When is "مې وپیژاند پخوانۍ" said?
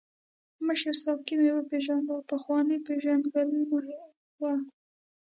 1.41-2.77